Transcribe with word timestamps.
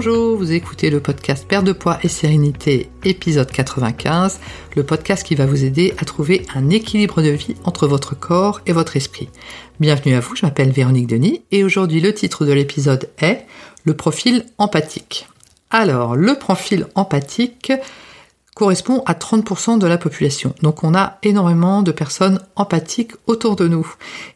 Bonjour, 0.00 0.36
vous 0.36 0.52
écoutez 0.52 0.90
le 0.90 1.00
podcast 1.00 1.44
Père 1.48 1.64
de 1.64 1.72
poids 1.72 1.98
et 2.04 2.08
sérénité, 2.08 2.88
épisode 3.02 3.50
95, 3.50 4.38
le 4.76 4.84
podcast 4.84 5.26
qui 5.26 5.34
va 5.34 5.44
vous 5.44 5.64
aider 5.64 5.92
à 5.98 6.04
trouver 6.04 6.46
un 6.54 6.70
équilibre 6.70 7.20
de 7.20 7.30
vie 7.30 7.56
entre 7.64 7.88
votre 7.88 8.16
corps 8.16 8.60
et 8.66 8.72
votre 8.72 8.96
esprit. 8.96 9.28
Bienvenue 9.80 10.14
à 10.14 10.20
vous, 10.20 10.36
je 10.36 10.46
m'appelle 10.46 10.70
Véronique 10.70 11.08
Denis 11.08 11.42
et 11.50 11.64
aujourd'hui 11.64 12.00
le 12.00 12.14
titre 12.14 12.46
de 12.46 12.52
l'épisode 12.52 13.10
est 13.18 13.44
Le 13.82 13.94
profil 13.94 14.46
empathique. 14.58 15.26
Alors, 15.72 16.14
le 16.14 16.36
profil 16.36 16.86
empathique, 16.94 17.72
correspond 18.58 19.04
à 19.06 19.14
30% 19.14 19.78
de 19.78 19.86
la 19.86 19.98
population. 19.98 20.52
Donc 20.62 20.82
on 20.82 20.92
a 20.92 21.18
énormément 21.22 21.82
de 21.82 21.92
personnes 21.92 22.40
empathiques 22.56 23.12
autour 23.28 23.54
de 23.54 23.68
nous. 23.68 23.94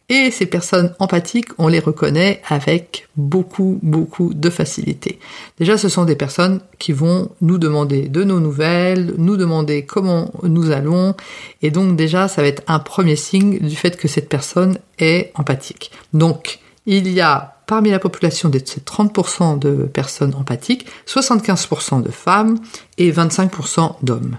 Et 0.09 0.31
ces 0.31 0.47
personnes 0.47 0.95
empathiques, 1.01 1.49
on 1.59 1.67
les 1.67 1.81
reconnaît 1.81 2.41
avec 2.49 3.09
beaucoup, 3.17 3.81
beaucoup 3.83 4.33
de 4.33 4.49
facilité. 4.49 5.19
Déjà, 5.59 5.77
ce 5.77 5.89
sont 5.89 6.05
des 6.05 6.15
personnes 6.15 6.61
qui 6.79 6.93
vont 6.93 7.31
nous 7.41 7.59
demander 7.59 8.09
de 8.09 8.23
nos 8.23 8.39
nouvelles, 8.39 9.13
nous 9.19 9.37
demander 9.37 9.85
comment 9.85 10.31
nous 10.45 10.71
allons. 10.71 11.17
Et 11.61 11.73
donc 11.73 11.97
déjà, 11.97 12.29
ça 12.29 12.43
va 12.43 12.49
être 12.49 12.63
un 12.69 12.79
premier 12.79 13.17
signe 13.17 13.59
du 13.59 13.75
fait 13.75 13.97
que 13.97 14.07
cette 14.07 14.29
personne 14.29 14.79
est 15.01 15.33
empathique. 15.35 15.91
Donc, 16.13 16.61
il 16.87 17.09
y 17.09 17.21
a 17.21 17.52
parmi 17.67 17.91
la 17.91 17.99
population 17.99 18.49
de 18.49 18.61
ces 18.65 18.81
30% 18.81 19.59
de 19.59 19.85
personnes 19.85 20.35
empathiques, 20.35 20.87
75% 21.07 22.03
de 22.03 22.11
femmes 22.11 22.59
et 22.99 23.11
25% 23.13 23.97
d'hommes. 24.03 24.39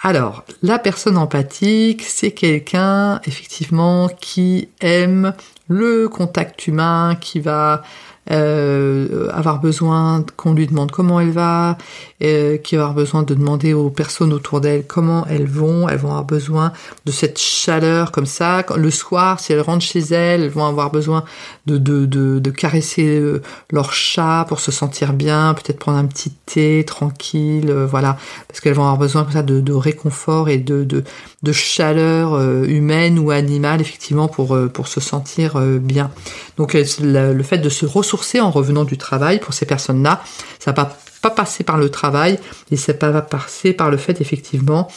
Alors, 0.00 0.44
la 0.62 0.78
personne 0.78 1.16
empathique, 1.16 2.02
c'est 2.02 2.32
quelqu'un 2.32 3.20
effectivement 3.24 4.08
qui 4.20 4.68
aime 4.80 5.32
le 5.68 6.08
contact 6.08 6.66
humain, 6.66 7.16
qui 7.18 7.40
va 7.40 7.82
euh, 8.30 9.28
avoir 9.32 9.60
besoin 9.60 10.24
qu'on 10.36 10.54
lui 10.54 10.66
demande 10.66 10.90
comment 10.90 11.20
elle 11.20 11.30
va, 11.30 11.76
euh, 12.22 12.56
qui 12.56 12.76
va 12.76 12.84
avoir 12.84 12.94
besoin 12.94 13.22
de 13.22 13.34
demander 13.34 13.74
aux 13.74 13.90
personnes 13.90 14.32
autour 14.32 14.62
d'elle 14.62 14.86
comment 14.86 15.26
elles 15.28 15.46
vont, 15.46 15.88
elles 15.88 15.98
vont 15.98 16.12
avoir 16.12 16.24
besoin 16.24 16.72
de 17.04 17.12
cette 17.12 17.38
chaleur 17.38 18.12
comme 18.12 18.24
ça. 18.24 18.64
Le 18.76 18.90
soir, 18.90 19.40
si 19.40 19.52
elles 19.52 19.60
rentrent 19.60 19.84
chez 19.84 20.00
elles, 20.00 20.42
elles 20.42 20.50
vont 20.50 20.64
avoir 20.64 20.90
besoin 20.90 21.24
de, 21.66 21.76
de, 21.76 22.06
de, 22.06 22.38
de 22.38 22.50
caresser 22.50 23.20
euh, 23.20 23.42
leur 23.70 23.92
chat 23.92 24.46
pour 24.48 24.60
se 24.60 24.72
sentir 24.72 25.12
bien, 25.12 25.52
peut-être 25.52 25.78
prendre 25.78 25.98
un 25.98 26.06
petit 26.06 26.32
thé 26.46 26.82
tranquille, 26.86 27.68
euh, 27.68 27.86
voilà, 27.86 28.16
parce 28.48 28.60
qu'elles 28.60 28.72
vont 28.72 28.84
avoir 28.84 28.98
besoin 28.98 29.24
comme 29.24 29.34
ça 29.34 29.42
de, 29.42 29.60
de 29.60 29.72
réconfort 29.74 30.48
et 30.48 30.56
de, 30.56 30.84
de, 30.84 31.04
de 31.42 31.52
chaleur 31.52 32.40
humaine 32.64 33.18
ou 33.18 33.30
animale 33.30 33.82
effectivement 33.82 34.28
pour, 34.28 34.56
pour 34.72 34.88
se 34.88 35.00
sentir 35.00 35.58
bien. 35.58 36.10
Donc 36.56 36.74
le 36.74 37.42
fait 37.42 37.58
de 37.58 37.68
se 37.68 37.84
ressourcer 37.84 38.13
en 38.40 38.50
revenant 38.50 38.84
du 38.84 38.98
travail 38.98 39.40
pour 39.40 39.54
ces 39.54 39.66
personnes-là. 39.66 40.22
Ça 40.58 40.72
va 40.72 40.84
pas, 40.84 40.98
pas 41.22 41.30
passer 41.30 41.64
par 41.64 41.78
le 41.78 41.88
travail 41.88 42.38
et 42.70 42.76
ça 42.76 42.92
va 42.92 43.22
passer 43.22 43.72
par 43.72 43.90
le 43.90 43.96
fait 43.96 44.20
effectivement 44.20 44.88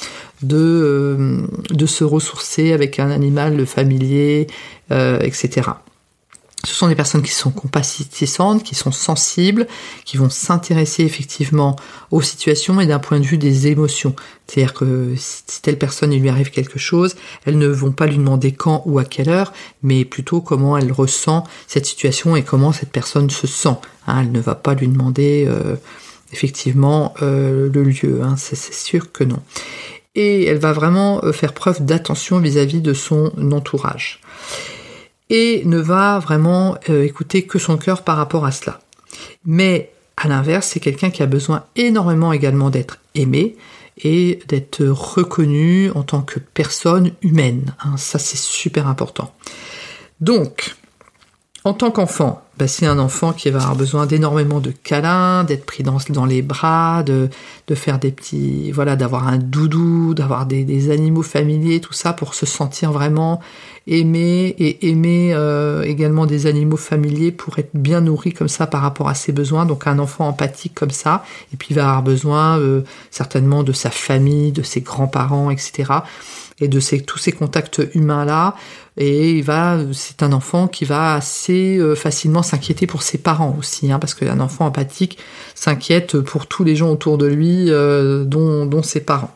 de, 0.42 0.58
euh, 0.58 1.48
de 1.70 1.86
se 1.86 2.04
ressourcer 2.04 2.74
avec 2.74 3.00
un 3.00 3.12
animal 3.12 3.66
familier, 3.66 4.48
euh, 4.92 5.20
etc. 5.22 5.70
Ce 6.66 6.74
sont 6.74 6.88
des 6.88 6.96
personnes 6.96 7.22
qui 7.22 7.32
sont 7.32 7.52
compatissantes, 7.52 8.64
qui 8.64 8.74
sont 8.74 8.92
sensibles, 8.92 9.68
qui 10.06 10.18
vont 10.18 10.30
s'intéresser 10.30 11.04
effectivement 11.04 11.76
aux 12.10 12.24
situations 12.24 12.82
et 12.82 12.88
d'un 12.88 12.98
point 12.98 13.20
de 13.20 13.26
vue 13.26 13.38
des 13.38 13.68
émotions. 13.68 14.16
C'est-à-dire 14.48 14.74
que 14.74 15.14
si 15.18 15.62
telle 15.62 15.78
personne 15.78 16.12
il 16.12 16.22
lui 16.22 16.30
arrive 16.30 16.50
quelque 16.50 16.80
chose, 16.80 17.16
elles 17.46 17.60
ne 17.60 17.68
vont 17.68 17.92
pas 17.92 18.08
lui 18.08 18.18
demander 18.18 18.54
quand 18.54 18.82
ou 18.86 18.98
à 18.98 19.06
quelle 19.06 19.30
heure, 19.30 19.54
mais 19.84 20.04
plutôt 20.04 20.42
comment 20.42 20.78
elle 20.78 20.92
ressent 20.92 21.44
cette 21.68 21.86
situation 21.86 22.36
et 22.36 22.44
comment 22.44 22.72
cette 22.72 22.92
personne 22.92 23.30
se 23.30 23.46
sent. 23.46 23.78
Hein. 24.08 24.22
elle 24.22 24.32
ne 24.32 24.40
va 24.40 24.56
pas 24.56 24.74
lui 24.74 24.88
demander 24.88 25.46
euh, 25.48 25.76
effectivement 26.34 27.14
euh, 27.22 27.70
le 27.72 27.84
lieu, 27.84 28.22
hein. 28.24 28.36
c'est 28.36 28.74
sûr 28.74 29.12
que 29.12 29.24
non. 29.24 29.40
Et 30.16 30.46
elle 30.46 30.58
va 30.58 30.74
vraiment 30.74 31.24
euh, 31.24 31.34
faire 31.34 31.54
preuve 31.54 31.86
d'attention 31.86 32.40
vis-à-vis 32.40 32.82
de 32.82 32.94
son 32.94 33.32
entourage 33.52 34.22
et 35.30 35.64
ne 35.66 35.78
va 35.78 36.20
vraiment 36.20 36.78
euh, 36.90 37.04
écouter 37.04 37.46
que 37.46 37.60
son 37.60 37.78
cœur 37.78 38.04
par 38.04 38.18
rapport 38.18 38.46
à 38.46 38.52
cela. 38.52 38.80
Mais 39.46 39.92
à 40.16 40.28
l'inverse, 40.28 40.68
c'est 40.68 40.80
quelqu'un 40.80 41.10
qui 41.10 41.24
a 41.24 41.28
besoin 41.28 41.66
énormément 41.76 42.34
également 42.34 42.70
d'être 42.70 43.00
aimé 43.16 43.56
et 44.04 44.40
d'être 44.48 44.84
reconnu 44.86 45.92
en 45.92 46.04
tant 46.04 46.22
que 46.22 46.40
personne 46.40 47.12
humaine. 47.22 47.76
Hein. 47.84 47.98
ça, 47.98 48.20
c'est 48.20 48.38
super 48.38 48.88
important. 48.88 49.34
Donc, 50.22 50.76
en 51.64 51.74
tant 51.74 51.92
qu'enfant, 51.92 52.47
bah, 52.58 52.68
c'est 52.68 52.88
un 52.88 52.98
enfant 52.98 53.34
qui 53.34 53.50
va 53.52 53.60
avoir 53.60 53.76
besoin 53.76 54.08
d'énormément 54.08 54.60
de 54.60 54.72
câlins, 54.72 55.44
d'être 55.44 55.66
pris 55.66 55.84
dans, 55.84 56.26
les 56.26 56.42
bras, 56.42 57.04
de, 57.04 57.30
faire 57.76 58.00
des 58.00 58.12
petits, 58.12 58.72
voilà, 58.72 58.96
d'avoir 58.96 59.28
un 59.28 59.38
doudou, 59.38 60.14
d'avoir 60.16 60.48
des, 60.48 60.64
des, 60.64 60.90
animaux 60.90 61.22
familiers, 61.22 61.80
tout 61.80 61.94
ça 61.94 62.14
pour 62.14 62.34
se 62.34 62.48
sentir 62.48 62.92
vraiment 62.92 63.40
aimé 63.86 64.56
et 64.58 64.90
aimer 64.90 65.32
euh, 65.34 65.84
également 65.84 66.26
des 66.26 66.48
animaux 66.48 66.78
familiers 66.78 67.32
pour 67.32 67.60
être 67.60 67.70
bien 67.74 68.02
nourri 68.02 68.34
comme 68.34 68.50
ça 68.50 68.66
par 68.66 68.82
rapport 68.82 69.08
à 69.08 69.14
ses 69.14 69.32
besoins. 69.32 69.66
Donc 69.66 69.86
un 69.86 70.00
enfant 70.00 70.28
empathique 70.28 70.74
comme 70.74 70.92
ça, 70.92 71.24
et 71.54 71.58
puis 71.58 71.70
il 71.72 71.76
va 71.76 71.84
avoir 71.84 72.04
besoin 72.04 72.60
euh, 72.60 72.82
certainement 73.12 73.64
de 73.64 73.72
sa 73.72 73.92
famille, 73.92 74.52
de 74.52 74.64
ses 74.64 74.82
grands-parents, 74.82 75.52
etc. 75.52 75.94
Et 76.60 76.68
de 76.68 76.80
tous 76.80 77.18
ces 77.18 77.32
contacts 77.32 77.82
humains 77.94 78.26
là 78.26 78.56
et 78.98 79.32
il 79.34 79.44
va, 79.44 79.78
c'est 79.94 80.24
un 80.24 80.34
enfant 80.34 80.68
qui 80.68 80.84
va 80.84 81.14
assez 81.14 81.78
euh, 81.78 81.96
facilement 81.96 82.42
s'inquiéter 82.42 82.88
pour 82.88 83.04
ses 83.04 83.20
parents 83.20 83.56
aussi, 83.60 83.92
hein, 83.92 84.00
parce 84.00 84.16
qu'un 84.16 84.40
enfant 84.40 84.66
empathique 84.66 85.20
s'inquiète 85.54 86.20
pour 86.20 86.48
tous 86.48 86.64
les 86.64 86.76
gens 86.76 86.90
autour 86.92 87.20
de 87.20 87.28
lui, 87.28 87.70
euh, 87.70 88.26
dont, 88.26 88.66
dont 88.66 88.82
ses 88.82 89.02
parents. 89.02 89.36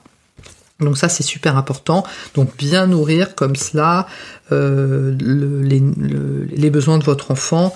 Donc 0.80 0.98
ça 0.98 1.10
c'est 1.10 1.22
super 1.22 1.58
important. 1.58 2.04
Donc 2.34 2.58
bien 2.58 2.88
nourrir 2.88 3.36
comme 3.36 3.56
cela 3.56 4.08
euh, 4.52 5.16
les, 5.20 5.80
les, 6.50 6.70
besoins 6.72 6.98
de 6.98 7.04
votre 7.04 7.30
enfant 7.30 7.72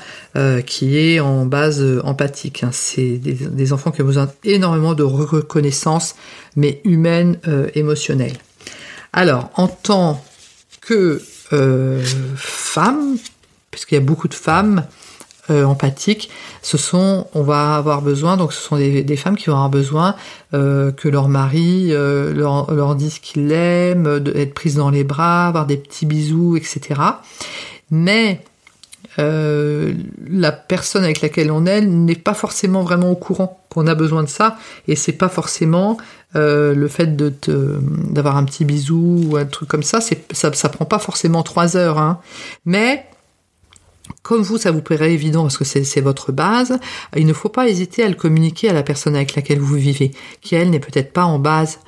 qui 0.65 0.97
est 0.97 1.19
en 1.19 1.45
base 1.45 1.85
empathique. 2.03 2.63
Hein. 2.63 2.71
C'est 2.71 3.19
des, 3.19 3.33
des, 3.33 3.73
enfants 3.73 3.91
qui 3.91 4.01
ont 4.01 4.05
besoin 4.05 4.27
énormément 4.43 4.95
de 4.95 5.03
reconnaissance, 5.03 6.15
mais 6.55 6.81
humaine, 6.83 7.37
émotionnelle. 7.75 8.33
Alors 9.15 9.49
en 9.55 9.69
tant 9.69 10.21
que 10.81 11.21
euh, 11.53 12.03
femmes, 12.35 13.15
puisqu'il 13.71 13.95
y 13.95 13.97
a 13.97 14.01
beaucoup 14.01 14.27
de 14.27 14.33
femmes 14.33 14.83
euh, 15.49 15.63
empathiques, 15.63 16.29
ce 16.61 16.77
sont, 16.77 17.25
on 17.33 17.41
va 17.41 17.77
avoir 17.77 18.01
besoin, 18.01 18.35
donc 18.35 18.51
ce 18.51 18.61
sont 18.61 18.75
des, 18.75 19.15
femmes 19.15 19.37
qui 19.37 19.45
vont 19.45 19.53
avoir 19.53 19.69
besoin 19.69 20.15
euh, 20.53 20.91
que 20.91 21.07
leur 21.07 21.29
mari 21.29 21.91
leur, 21.91 22.73
leur, 22.73 22.95
dise 22.95 23.19
qu'il 23.19 23.47
l'aime, 23.47 24.19
d'être 24.19 24.53
prise 24.53 24.75
dans 24.75 24.89
les 24.89 25.05
bras, 25.05 25.47
avoir 25.47 25.65
des 25.65 25.77
petits 25.77 26.05
bisous, 26.05 26.57
etc. 26.57 26.99
Mais 27.91 28.43
la 29.17 30.51
personne 30.51 31.05
avec 31.05 31.21
laquelle 31.21 31.51
on 31.51 31.65
est 31.65 31.79
n'est 31.79 32.15
pas 32.15 32.33
forcément 32.33 32.83
vraiment 32.83 33.11
au 33.11 33.15
courant 33.15 33.63
qu'on 33.69 33.87
a 33.87 33.95
besoin 33.95 34.23
de 34.23 34.29
ça, 34.29 34.57
et 34.89 34.97
c'est 34.97 35.13
pas 35.13 35.29
forcément 35.29 35.97
euh, 36.35 36.75
le 36.75 36.87
fait 36.87 37.15
de 37.15 37.33
d'avoir 38.11 38.37
un 38.37 38.43
petit 38.43 38.65
bisou 38.65 39.29
ou 39.29 39.37
un 39.37 39.45
truc 39.45 39.69
comme 39.69 39.83
ça, 39.83 39.99
ça, 40.01 40.53
ça 40.53 40.69
prend 40.69 40.85
pas 40.85 40.99
forcément 40.99 41.43
trois 41.43 41.77
heures, 41.77 41.97
hein. 41.97 42.19
mais 42.65 43.05
comme 44.21 44.41
vous, 44.41 44.57
ça 44.57 44.71
vous 44.71 44.81
paraît 44.81 45.13
évident 45.13 45.43
parce 45.43 45.57
que 45.57 45.63
c'est 45.63 46.01
votre 46.01 46.31
base, 46.31 46.79
il 47.15 47.25
ne 47.25 47.33
faut 47.33 47.49
pas 47.49 47.67
hésiter 47.67 48.03
à 48.03 48.09
le 48.09 48.15
communiquer 48.15 48.69
à 48.69 48.73
la 48.73 48.83
personne 48.83 49.15
avec 49.15 49.35
laquelle 49.35 49.59
vous 49.59 49.75
vivez, 49.75 50.11
qui 50.41 50.55
elle 50.55 50.71
n'est 50.71 50.79
peut-être 50.79 51.13
pas 51.13 51.25
en 51.25 51.39
base 51.39 51.79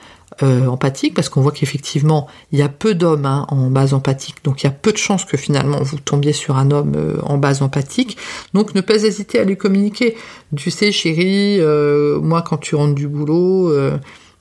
euh, 0.44 0.68
empathique, 0.68 1.14
parce 1.14 1.30
qu'on 1.30 1.42
voit 1.42 1.52
qu'effectivement, 1.52 2.28
il 2.52 2.60
y 2.60 2.62
a 2.62 2.70
peu 2.70 2.96
d'hommes 2.96 3.26
hein, 3.26 3.46
en 3.50 3.70
base 3.70 3.94
empathique, 3.94 4.44
donc 4.44 4.62
il 4.62 4.66
y 4.66 4.70
a 4.70 4.72
peu 4.72 4.92
de 4.92 4.98
chances 4.98 5.26
que 5.26 5.38
finalement 5.38 5.82
vous 5.82 5.98
tombiez 5.98 6.34
sur 6.34 6.58
un 6.58 6.70
homme 6.70 6.94
euh, 6.96 7.18
en 7.24 7.38
base 7.38 7.62
empathique. 7.62 8.18
Donc 8.54 8.76
ne 8.76 8.82
pas 8.82 9.04
hésiter 9.04 9.40
à 9.40 9.44
lui 9.44 9.58
communiquer. 9.58 10.16
Tu 10.56 10.70
sais, 10.70 10.92
chérie, 10.92 11.60
moi 12.22 12.42
quand 12.44 12.58
tu 12.58 12.76
rentres 12.76 12.96
du 12.96 13.08
boulot, 13.08 13.72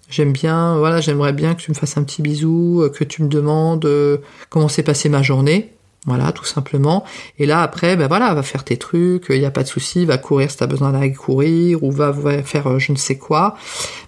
J'aime 0.09 0.33
bien, 0.33 0.79
voilà, 0.79 1.01
j'aimerais 1.01 1.33
bien 1.33 1.55
que 1.55 1.63
tu 1.63 1.71
me 1.71 1.77
fasses 1.77 1.97
un 1.97 2.05
petit 2.05 2.23
bisou, 2.23 2.83
euh, 2.83 2.89
que 2.91 3.03
tu 3.03 3.23
me 3.23 3.29
demandes 3.29 3.85
euh, 3.87 4.19
comment 4.51 4.69
s'est 4.69 4.85
passée 4.85 5.09
ma 5.09 5.23
journée. 5.23 5.73
Voilà, 6.07 6.31
tout 6.31 6.45
simplement. 6.45 7.03
Et 7.41 7.47
là, 7.47 7.63
après, 7.63 7.97
ben 7.97 8.07
voilà, 8.07 8.33
va 8.33 8.45
faire 8.45 8.63
tes 8.63 8.77
trucs, 8.77 9.27
il 9.29 9.41
n'y 9.41 9.45
a 9.45 9.51
pas 9.51 9.65
de 9.65 9.69
souci, 9.69 10.05
va 10.05 10.19
courir 10.19 10.49
si 10.53 10.57
t'as 10.57 10.69
besoin 10.69 10.93
d'aller 10.93 11.13
courir, 11.13 11.83
ou 11.83 11.91
va, 11.91 12.15
faire 12.45 12.69
euh, 12.69 12.79
je 12.79 12.93
ne 12.93 12.97
sais 12.97 13.19
quoi. 13.19 13.57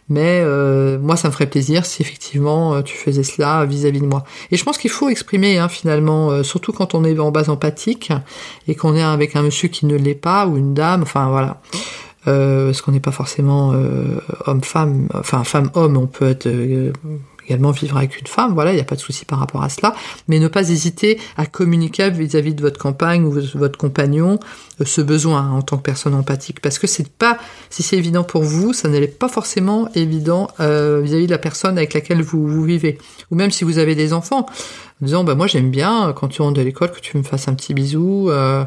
Mais 0.09 0.43
moi, 1.03 1.17
ça 1.17 1.29
me 1.29 1.33
ferait 1.35 1.51
plaisir 1.51 1.85
si 1.85 2.01
effectivement 2.01 2.81
tu 2.81 2.97
faisais 2.97 3.23
cela 3.23 3.67
vis-à-vis 3.67 4.01
de 4.01 4.07
moi. 4.07 4.25
Et 4.51 4.57
je 4.57 4.65
pense 4.65 4.79
qu'il 4.79 4.89
faut 4.89 5.11
exprimer, 5.11 5.59
hein, 5.59 5.69
finalement, 5.69 6.43
surtout 6.43 6.73
quand 6.73 6.95
on 6.95 7.05
est 7.05 7.19
en 7.19 7.31
base 7.31 7.51
empathique 7.51 8.11
et 8.69 8.75
qu'on 8.75 8.97
est 8.97 9.03
avec 9.03 9.37
un 9.37 9.43
monsieur 9.43 9.69
qui 9.69 9.85
ne 9.85 9.97
l'est 9.97 10.15
pas 10.15 10.47
ou 10.47 10.57
une 10.57 10.73
dame. 10.73 11.03
Enfin 11.03 11.29
voilà 11.29 11.61
parce 12.25 12.83
qu'on 12.83 12.93
n'est 12.93 13.01
pas 13.01 13.13
forcément 13.13 13.73
euh, 13.73 14.21
homme-femme, 14.47 15.09
enfin 15.15 15.45
femme-homme, 15.45 15.97
on 15.97 16.07
peut 16.07 16.29
être 16.29 16.47
euh, 16.47 16.93
également 17.49 17.71
vivre 17.71 17.97
avec 17.97 18.21
une 18.21 18.27
femme, 18.27 18.53
voilà, 18.53 18.73
il 18.73 18.75
n'y 18.75 18.81
a 18.81 18.85
pas 18.85 18.95
de 18.95 19.01
souci 19.01 19.25
par 19.25 19.39
rapport 19.39 19.63
à 19.63 19.71
cela, 19.71 19.95
mais 20.29 20.39
ne 20.39 20.49
pas 20.49 20.69
hésiter 20.69 21.19
à 21.37 21.47
communiquer 21.47 22.11
vis-à-vis 22.11 22.55
de 22.55 22.61
votre 22.61 22.79
compagne 22.79 23.25
ou 23.25 23.31
votre 23.55 23.79
compagnon 23.79 24.39
euh, 24.81 24.85
ce 24.85 25.01
besoin 25.01 25.41
hein, 25.41 25.53
en 25.53 25.63
tant 25.63 25.79
que 25.79 25.83
personne 25.83 26.15
empathique, 26.15 26.61
parce 26.61 26.79
que 26.79 26.87
c'est 26.87 27.09
pas, 27.09 27.39
si 27.71 27.83
c'est 27.83 27.97
évident 27.97 28.25
pour 28.25 28.43
vous, 28.43 28.73
ça 28.75 28.89
n'est 28.89 29.07
pas 29.07 29.29
forcément 29.29 29.89
évident 29.95 30.49
euh, 30.61 31.01
vis-à-vis 31.03 31.27
de 31.27 31.31
la 31.31 31.39
personne 31.39 31.79
avec 31.79 31.95
laquelle 31.95 32.21
vous, 32.21 32.47
vous 32.47 32.65
vivez, 32.65 32.99
ou 33.31 33.37
même 33.37 33.51
si 33.51 33.65
vous 33.65 33.79
avez 33.79 33.95
des 33.95 34.13
enfants, 34.13 34.47
en 35.01 35.05
disant 35.05 35.25
bah 35.25 35.35
moi 35.35 35.47
j'aime 35.47 35.71
bien 35.71 36.13
quand 36.15 36.29
tu 36.29 36.43
rentres 36.43 36.59
de 36.59 36.63
l'école 36.63 36.91
que 36.91 37.01
tu 37.01 37.17
me 37.17 37.23
fasses 37.23 37.49
un 37.49 37.55
petit 37.55 37.73
bisou. 37.73 38.31
Euh, 38.31 38.65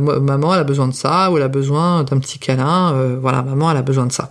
maman 0.00 0.54
elle 0.54 0.60
a 0.60 0.64
besoin 0.64 0.88
de 0.88 0.94
ça 0.94 1.30
ou 1.30 1.36
elle 1.36 1.42
a 1.42 1.48
besoin 1.48 2.04
d'un 2.04 2.18
petit 2.18 2.38
câlin. 2.38 3.16
voilà, 3.20 3.42
maman 3.42 3.70
elle 3.70 3.76
a 3.76 3.82
besoin 3.82 4.06
de 4.06 4.12
ça. 4.12 4.28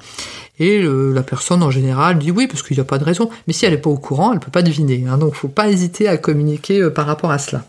Et 0.60 0.82
la 0.84 1.24
personne 1.24 1.64
en 1.64 1.72
général 1.72 2.20
dit 2.20 2.32
oui 2.32 2.48
parce 2.48 2.62
qu'il 2.62 2.78
n'y 2.78 2.82
a 2.82 2.86
pas 2.86 2.98
de 2.98 3.04
raison. 3.04 3.30
Mais 3.48 3.54
si 3.54 3.66
elle 3.66 3.72
n'est 3.72 3.80
pas 3.80 3.90
au 3.90 3.98
courant, 3.98 4.34
elle 4.34 4.40
peut 4.40 4.52
pas 4.52 4.62
deviner. 4.62 5.06
Hein, 5.08 5.18
donc 5.18 5.34
faut 5.34 5.48
pas 5.48 5.70
hésiter 5.70 6.08
à 6.08 6.18
communiquer 6.18 6.90
par 6.90 7.06
rapport 7.06 7.32
à 7.32 7.40
cela. 7.40 7.64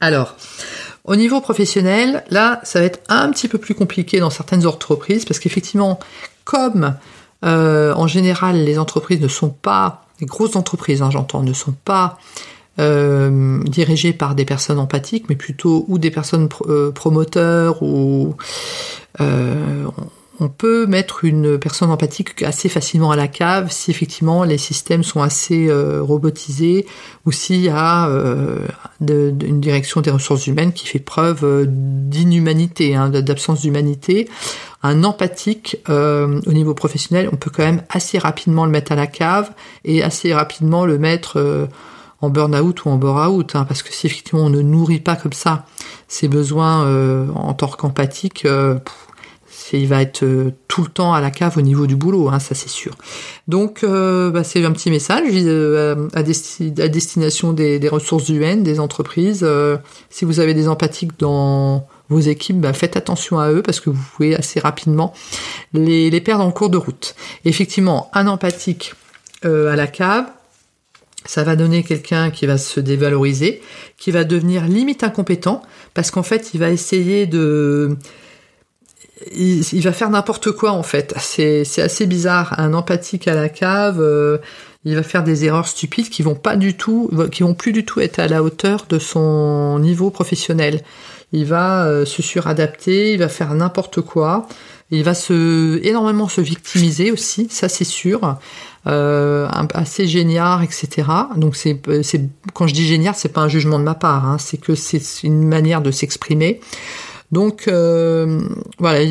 Alors, 0.00 0.36
au 1.04 1.16
niveau 1.16 1.40
professionnel, 1.40 2.24
là, 2.30 2.60
ça 2.64 2.80
va 2.80 2.84
être 2.84 3.00
un 3.08 3.30
petit 3.30 3.48
peu 3.48 3.58
plus 3.58 3.74
compliqué 3.74 4.20
dans 4.20 4.30
certaines 4.30 4.66
entreprises 4.66 5.24
parce 5.24 5.38
qu'effectivement, 5.38 5.98
comme 6.44 6.94
en 7.42 8.06
général 8.06 8.56
les 8.64 8.78
entreprises 8.78 9.20
ne 9.20 9.28
sont 9.28 9.50
pas 9.50 10.06
les 10.20 10.26
grosses 10.26 10.56
entreprises, 10.56 11.02
hein, 11.02 11.10
j'entends, 11.10 11.42
ne 11.42 11.52
sont 11.52 11.74
pas 11.84 12.18
euh, 12.78 13.62
dirigées 13.64 14.12
par 14.12 14.34
des 14.34 14.44
personnes 14.44 14.78
empathiques, 14.78 15.28
mais 15.28 15.36
plutôt 15.36 15.84
ou 15.88 15.98
des 15.98 16.10
personnes 16.10 16.48
euh, 16.68 16.90
promoteurs 16.90 17.82
ou 17.82 18.34
euh, 19.20 19.84
on 20.38 20.48
peut 20.48 20.84
mettre 20.86 21.24
une 21.24 21.58
personne 21.58 21.90
empathique 21.90 22.42
assez 22.42 22.68
facilement 22.68 23.10
à 23.10 23.16
la 23.16 23.28
cave 23.28 23.70
si 23.70 23.90
effectivement 23.90 24.44
les 24.44 24.58
systèmes 24.58 25.02
sont 25.02 25.22
assez 25.22 25.72
robotisés 25.72 26.84
ou 27.24 27.32
s'il 27.32 27.62
y 27.62 27.70
a 27.70 28.06
une 29.00 29.60
direction 29.60 30.02
des 30.02 30.10
ressources 30.10 30.46
humaines 30.46 30.74
qui 30.74 30.86
fait 30.86 30.98
preuve 30.98 31.64
d'inhumanité, 31.66 32.94
hein, 32.94 33.08
d'absence 33.08 33.62
d'humanité. 33.62 34.28
Un 34.82 35.02
empathique 35.02 35.78
euh, 35.88 36.40
au 36.46 36.52
niveau 36.52 36.72
professionnel, 36.72 37.28
on 37.32 37.36
peut 37.36 37.50
quand 37.50 37.64
même 37.64 37.82
assez 37.88 38.18
rapidement 38.18 38.64
le 38.64 38.70
mettre 38.70 38.92
à 38.92 38.94
la 38.94 39.08
cave 39.08 39.50
et 39.84 40.02
assez 40.02 40.32
rapidement 40.32 40.84
le 40.84 40.96
mettre 40.96 41.38
euh, 41.38 41.66
en 42.20 42.30
burn-out 42.30 42.84
ou 42.84 42.88
en 42.90 42.96
bore-out, 42.96 43.54
hein, 43.54 43.64
parce 43.66 43.82
que 43.82 43.92
si 43.92 44.06
effectivement 44.06 44.44
on 44.44 44.50
ne 44.50 44.62
nourrit 44.62 45.00
pas 45.00 45.16
comme 45.16 45.32
ça 45.32 45.66
ses 46.08 46.28
besoins 46.28 46.86
euh, 46.86 47.26
en 47.34 47.54
tant 47.54 47.68
qu'empathique, 47.68 48.46
il 49.72 49.88
va 49.88 50.00
être 50.00 50.24
tout 50.68 50.82
le 50.82 50.88
temps 50.88 51.12
à 51.12 51.20
la 51.20 51.30
cave 51.30 51.58
au 51.58 51.60
niveau 51.60 51.86
du 51.86 51.96
boulot, 51.96 52.28
hein, 52.28 52.38
ça 52.38 52.54
c'est 52.54 52.68
sûr. 52.68 52.94
Donc 53.48 53.84
bah, 53.84 54.44
c'est 54.44 54.64
un 54.64 54.72
petit 54.72 54.90
message 54.90 55.24
à, 56.14 56.22
destination 56.22 57.52
des, 57.52 57.88
ressources 57.88 58.28
humaines, 58.28 58.62
des 58.62 58.78
entreprises. 58.78 59.46
si 60.08 60.24
vous 60.24 60.38
avez 60.38 60.54
des 60.54 60.68
empathiques 60.68 61.18
dans 61.18 61.86
vos 62.08 62.20
équipes, 62.20 62.60
bah, 62.60 62.72
faites 62.72 62.96
attention 62.96 63.38
à 63.38 63.50
eux 63.50 63.62
parce 63.62 63.80
que 63.80 63.90
vous 63.90 64.02
pouvez 64.16 64.36
assez 64.36 64.60
rapidement 64.60 65.12
les, 65.72 66.10
les 66.10 66.20
perdre 66.20 66.44
en 66.44 66.52
cours 66.52 66.70
de 66.70 66.78
route. 66.78 67.14
effectivement, 67.44 68.10
un 68.14 68.26
empathique 68.26 68.94
euh, 69.44 69.70
à 69.70 69.76
la 69.76 69.86
cave, 69.86 70.26
ça 71.26 71.44
va 71.44 71.56
donner 71.56 71.82
quelqu'un 71.82 72.30
qui 72.30 72.46
va 72.46 72.58
se 72.58 72.80
dévaloriser, 72.80 73.60
qui 73.98 74.10
va 74.10 74.24
devenir 74.24 74.66
limite 74.66 75.04
incompétent, 75.04 75.62
parce 75.94 76.10
qu'en 76.10 76.22
fait, 76.22 76.54
il 76.54 76.60
va 76.60 76.70
essayer 76.70 77.26
de... 77.26 77.96
Il, 79.34 79.80
va 79.80 79.92
faire 79.92 80.10
n'importe 80.10 80.52
quoi 80.52 80.72
en 80.72 80.82
fait. 80.82 81.14
C'est 81.18 81.62
assez 81.80 82.04
bizarre. 82.04 82.60
Un 82.60 82.74
empathique 82.74 83.26
à 83.28 83.34
la 83.34 83.48
cave, 83.48 83.98
euh, 83.98 84.36
il 84.84 84.94
va 84.94 85.02
faire 85.02 85.24
des 85.24 85.46
erreurs 85.46 85.66
stupides 85.66 86.10
qui 86.10 86.22
vont 86.22 86.34
pas 86.34 86.54
du 86.56 86.76
tout, 86.76 87.10
qui 87.32 87.42
vont 87.42 87.54
plus 87.54 87.72
du 87.72 87.86
tout 87.86 88.00
être 88.00 88.18
à 88.18 88.28
la 88.28 88.42
hauteur 88.42 88.84
de 88.90 88.98
son 88.98 89.78
niveau 89.78 90.10
professionnel 90.10 90.82
il 91.32 91.44
va 91.44 91.86
euh, 91.86 92.04
se 92.04 92.22
suradapter, 92.22 93.12
il 93.12 93.18
va 93.18 93.28
faire 93.28 93.54
n'importe 93.54 94.00
quoi, 94.00 94.46
il 94.90 95.02
va 95.02 95.14
se 95.14 95.80
énormément 95.82 96.28
se 96.28 96.40
victimiser 96.40 97.10
aussi, 97.10 97.48
ça 97.50 97.68
c'est 97.68 97.84
sûr, 97.84 98.36
euh, 98.86 99.48
assez 99.74 100.06
génial, 100.06 100.62
etc. 100.62 101.08
Donc 101.36 101.56
c'est, 101.56 101.80
quand 102.52 102.66
je 102.66 102.74
dis 102.74 102.86
génial, 102.86 103.14
c'est 103.16 103.32
pas 103.32 103.40
un 103.40 103.48
jugement 103.48 103.78
de 103.78 103.84
ma 103.84 103.94
part, 103.94 104.24
hein, 104.24 104.38
c'est 104.38 104.58
que 104.58 104.74
c'est 104.74 105.02
une 105.24 105.46
manière 105.46 105.82
de 105.82 105.90
s'exprimer. 105.90 106.60
Donc 107.32 107.66
euh, 107.66 108.40
voilà, 108.78 109.04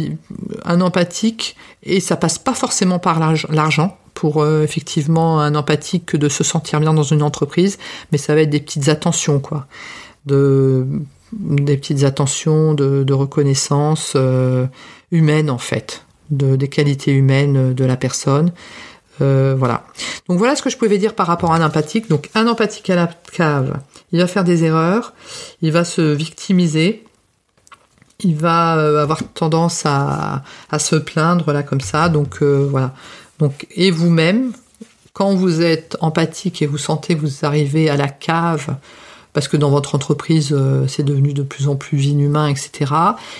un 0.63 0.79
empathique 0.79 1.57
et 1.83 1.99
ça 1.99 2.15
passe 2.15 2.39
pas 2.39 2.53
forcément 2.53 2.99
par 2.99 3.19
l'argent 3.49 3.97
pour 4.13 4.41
euh, 4.41 4.63
effectivement 4.63 5.41
un 5.41 5.55
empathique 5.55 6.15
de 6.15 6.29
se 6.29 6.45
sentir 6.45 6.79
bien 6.79 6.93
dans 6.93 7.03
une 7.03 7.21
entreprise, 7.21 7.77
mais 8.13 8.17
ça 8.17 8.33
va 8.33 8.41
être 8.41 8.49
des 8.49 8.61
petites 8.61 8.87
attentions 8.87 9.41
quoi, 9.41 9.67
des 11.35 11.77
petites 11.77 12.03
attentions 12.03 12.73
de, 12.73 13.13
reconnaissance 13.13 14.13
euh, 14.15 14.65
humaine 15.11 15.49
en 15.49 15.57
fait, 15.57 16.05
de, 16.29 16.55
des 16.55 16.67
qualités 16.67 17.11
humaines 17.11 17.73
de 17.73 17.85
la 17.85 17.97
personne. 17.97 18.51
Euh, 19.21 19.55
voilà. 19.57 19.85
Donc 20.27 20.37
voilà 20.37 20.55
ce 20.55 20.61
que 20.61 20.69
je 20.69 20.77
pouvais 20.77 20.97
dire 20.97 21.13
par 21.13 21.27
rapport 21.27 21.53
à 21.53 21.57
un 21.57 21.65
empathique. 21.65 22.09
Donc 22.09 22.29
un 22.35 22.47
empathique 22.47 22.89
à 22.89 22.95
la 22.95 23.09
cave, 23.31 23.79
il 24.11 24.19
va 24.19 24.27
faire 24.27 24.43
des 24.43 24.63
erreurs, 24.63 25.13
il 25.61 25.71
va 25.71 25.83
se 25.83 26.01
victimiser, 26.01 27.03
il 28.19 28.35
va 28.35 28.77
euh, 28.77 29.01
avoir 29.01 29.23
tendance 29.33 29.85
à, 29.85 30.43
à, 30.69 30.79
se 30.79 30.95
plaindre 30.95 31.51
là 31.53 31.63
comme 31.63 31.81
ça. 31.81 32.09
Donc 32.09 32.41
voilà. 32.41 32.93
Donc 33.39 33.67
et 33.75 33.91
vous-même, 33.91 34.51
quand 35.13 35.33
vous 35.35 35.61
êtes 35.61 35.97
empathique 36.01 36.61
et 36.61 36.65
vous 36.65 36.77
sentez 36.77 37.15
vous 37.15 37.45
arrivez 37.45 37.89
à 37.89 37.95
la 37.95 38.07
cave 38.07 38.75
parce 39.35 39.49
que 39.49 39.57
dans 39.57 39.69
votre 39.69 39.95
entreprise, 39.95 40.53
euh, 40.53 40.87
c'est 40.87 41.03
devenu 41.03 41.33
de 41.33 41.43
plus 41.43 41.67
en 41.67 41.75
plus 41.75 42.05
inhumain, 42.05 42.47
etc. 42.47 42.91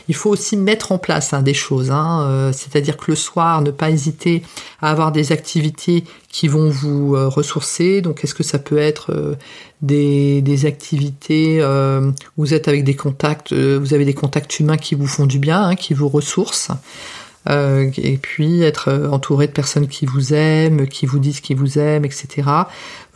Il 0.10 0.14
faut 0.14 0.30
aussi 0.30 0.58
mettre 0.58 0.92
en 0.92 0.98
place 0.98 1.34
hein, 1.34 1.42
des 1.42 1.54
choses, 1.54 1.90
hein, 1.90 2.28
euh, 2.28 2.52
c'est-à-dire 2.52 2.98
que 2.98 3.06
le 3.08 3.16
soir, 3.16 3.62
ne 3.62 3.72
pas 3.72 3.90
hésiter 3.90 4.44
à 4.82 4.92
avoir 4.92 5.14
des 5.14 5.32
activités 5.32 6.04
qui 6.28 6.50
vont 6.50 6.70
vous 6.70 7.16
euh, 7.16 7.30
ressourcer. 7.30 8.02
Donc, 8.02 8.26
est-ce 8.26 8.36
que 8.36 8.44
ça 8.44 8.60
peut 8.60 8.78
être 8.78 9.38
des, 9.82 10.42
des, 10.42 10.66
activités 10.66 11.64
où 11.64 12.42
vous 12.42 12.54
êtes 12.54 12.68
avec 12.68 12.84
des 12.84 12.96
contacts, 12.96 13.54
vous 13.54 13.94
avez 13.94 14.04
des 14.04 14.14
contacts 14.14 14.60
humains 14.60 14.78
qui 14.78 14.96
vous 14.96 15.08
font 15.08 15.26
du 15.26 15.40
bien, 15.40 15.64
hein, 15.64 15.76
qui 15.76 15.94
vous 15.94 16.10
ressourcent. 16.10 16.78
Euh, 17.50 17.92
et 17.98 18.18
puis 18.18 18.64
être 18.64 18.90
euh, 18.90 19.10
entouré 19.10 19.46
de 19.46 19.52
personnes 19.52 19.88
qui 19.88 20.06
vous 20.06 20.34
aiment, 20.34 20.88
qui 20.88 21.06
vous 21.06 21.20
disent 21.20 21.42
qu'ils 21.42 21.58
vous 21.58 21.78
aiment, 21.78 22.06
etc. 22.06 22.50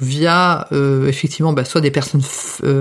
Via 0.01 0.67
euh, 0.71 1.07
effectivement 1.07 1.51
bah, 1.53 1.65
soit 1.65 1.81
des 1.81 1.91
personnes 1.91 2.21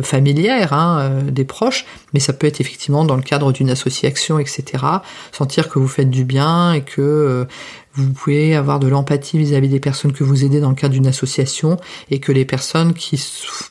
familières, 0.03 0.73
hein, 0.73 1.23
des 1.31 1.45
proches, 1.45 1.85
mais 2.15 2.21
ça 2.21 2.33
peut 2.33 2.47
être 2.47 2.61
effectivement 2.61 3.05
dans 3.05 3.17
le 3.17 3.23
cadre 3.23 3.53
d'une 3.53 3.71
association, 3.71 4.39
etc. 4.39 4.85
Sentir 5.33 5.69
que 5.69 5.79
vous 5.79 5.89
faites 5.89 6.11
du 6.11 6.25
bien 6.25 6.73
et 6.73 6.83
que 6.83 7.47
vous 7.99 8.13
pouvez 8.13 8.55
avoir 8.55 8.79
de 8.79 8.87
l'empathie 8.87 9.39
vis-à-vis 9.39 9.69
des 9.69 9.81
personnes 9.81 10.13
que 10.13 10.23
vous 10.23 10.45
aidez 10.45 10.61
dans 10.61 10.69
le 10.69 10.75
cadre 10.75 10.95
d'une 10.95 11.07
association 11.07 11.79
et 12.11 12.21
que 12.21 12.33
les 12.33 12.45
personnes 12.45 12.95
qui 12.95 13.21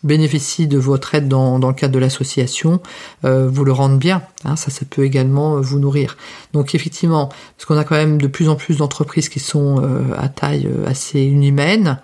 bénéficient 0.04 0.68
de 0.68 0.78
votre 0.78 1.16
aide 1.16 1.28
dans, 1.28 1.58
le 1.58 1.74
cadre 1.74 1.94
de 1.94 2.00
l'association 2.00 2.82
euh, 3.24 3.48
vous 3.50 3.64
le 3.64 3.72
rendent 3.72 4.00
bien. 4.00 4.22
Hein, 4.44 4.56
ça, 4.56 4.70
ça 4.70 4.86
peut 4.90 5.06
également 5.06 5.62
vous 5.62 5.80
nourrir. 5.80 6.18
Donc 6.54 6.76
effectivement, 6.76 7.30
parce 7.56 7.66
qu'on 7.66 7.78
a 7.78 7.84
quand 7.84 7.96
même 7.96 8.20
de 8.20 8.28
plus 8.28 8.50
en 8.50 8.56
plus 8.56 8.78
d'entreprises 8.78 9.30
qui 9.30 9.40
sont 9.40 9.82
euh, 9.82 10.02
à 10.18 10.28
taille 10.28 10.68
euh, 10.68 10.88
assez 10.88 11.22
inhumaine 11.22 12.00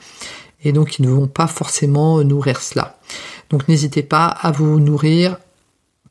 et 0.63 0.71
donc 0.71 0.89
qui 0.89 1.01
ne 1.01 1.09
vont 1.09 1.27
pas 1.27 1.47
forcément 1.47 2.23
nourrir 2.23 2.61
cela. 2.61 2.97
Donc 3.49 3.67
n'hésitez 3.67 4.03
pas 4.03 4.27
à 4.27 4.51
vous 4.51 4.79
nourrir 4.79 5.37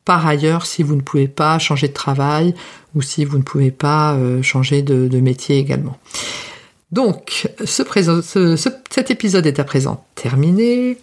par 0.05 0.27
ailleurs 0.27 0.67
si 0.67 0.83
vous 0.83 0.97
ne 0.97 1.01
pouvez 1.01 1.29
pas 1.29 1.59
changer 1.59 1.89
de 1.89 1.93
travail 1.93 2.55
ou 2.95 3.03
si 3.03 3.25
vous 3.25 3.39
ne 3.39 3.43
pouvez 3.43 3.71
pas 3.71 4.15
euh, 4.15 4.43
changer 4.43 4.83
de, 4.83 5.21
métier 5.21 5.59
également. 5.59 5.99
Donc, 6.91 7.49
ce, 7.65 8.57
cet 8.91 9.11
épisode 9.11 9.47
est 9.47 9.59
à 9.61 9.65
présent 9.65 10.05
terminé. 10.15 10.99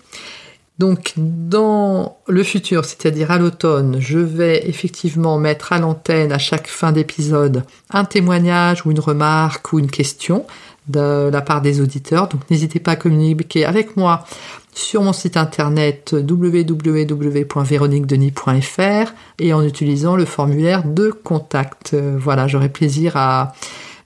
Donc, 0.77 1.13
dans 1.17 2.19
le 2.27 2.43
futur, 2.43 2.85
c'est-à-dire 2.85 3.31
à 3.31 3.37
l'automne, 3.37 3.97
je 3.99 4.19
vais 4.19 4.69
effectivement 4.69 5.37
mettre 5.37 5.73
à 5.73 5.79
l'antenne 5.79 6.31
à 6.31 6.37
chaque 6.37 6.67
fin 6.67 6.91
d'épisode 6.91 7.63
un 7.89 8.05
témoignage 8.05 8.85
ou 8.85 8.91
une 8.91 8.99
remarque 8.99 9.73
ou 9.73 9.79
une 9.79 9.89
question 9.89 10.45
de 10.89 11.29
la 11.29 11.41
part 11.41 11.61
des 11.61 11.79
auditeurs. 11.81 12.27
Donc, 12.27 12.41
n'hésitez 12.49 12.79
pas 12.79 12.91
à 12.91 12.95
communiquer 12.95 13.65
avec 13.65 13.95
moi 13.95 14.25
sur 14.73 15.03
mon 15.03 15.13
site 15.13 15.37
internet 15.37 16.13
www.véroniquedenis.fr 16.13 19.13
et 19.39 19.53
en 19.53 19.63
utilisant 19.63 20.15
le 20.15 20.25
formulaire 20.25 20.83
de 20.83 21.11
contact. 21.11 21.95
Voilà, 21.95 22.47
j'aurai 22.47 22.69
plaisir 22.69 23.15
à 23.15 23.53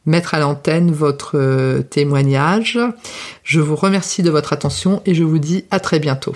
mettre 0.06 0.34
à 0.34 0.40
l'antenne 0.40 0.92
votre 0.92 1.34
euh, 1.36 1.82
témoignage. 1.82 2.80
Je 3.44 3.60
vous 3.60 3.76
remercie 3.76 4.24
de 4.24 4.30
votre 4.30 4.54
attention 4.54 5.02
et 5.06 5.16
je 5.16 5.24
vous 5.24 5.40
dis 5.40 5.66
à 5.72 5.80
très 5.80 6.00
bientôt. 6.00 6.36